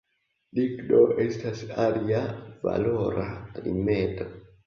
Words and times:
Ligno 0.59 1.01
estas 1.25 1.61
alia 1.83 2.23
valora 2.65 3.27
rimedo. 3.67 4.27